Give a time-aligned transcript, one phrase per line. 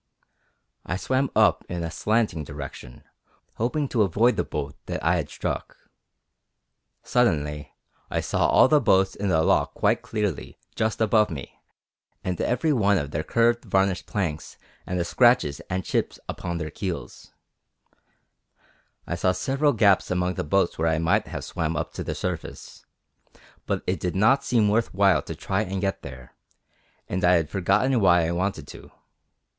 [0.83, 3.03] I swam up in a slanting direction,
[3.57, 5.77] hoping to avoid the boat that I had struck.
[7.03, 7.75] Suddenly
[8.09, 11.61] I saw all the boats in the lock quite clearly just above me,
[12.23, 16.71] and every one of their curved varnished planks and the scratches and chips upon their
[16.71, 17.31] keels.
[19.05, 22.15] I saw several gaps among the boats where I might have swam up to the
[22.15, 22.87] surface,
[23.67, 26.33] but it did not seem worthwhile to try and get there,
[27.07, 28.91] and I had forgotten why I wanted to.